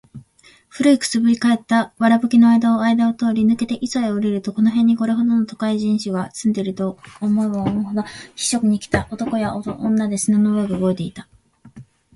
[0.71, 7.49] 古い燻（くす）ぶり返った藁葺（わらぶき）の間あいだを通り抜けて磯（いそ）へ下りると、この辺にこれほどの都会人種が住んでいるかと思う
[7.83, 8.05] ほど、避
[8.57, 11.27] 暑に来た男や女で砂の上が動いていた。